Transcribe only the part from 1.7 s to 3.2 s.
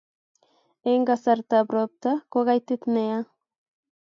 ropta ko kaitit nea.